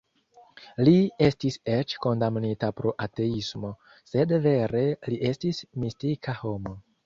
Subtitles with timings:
[0.87, 0.93] Li
[1.25, 3.73] estis eĉ "kondamnita pro ateismo",
[4.15, 4.85] sed vere
[5.15, 6.79] li estis mistika homo.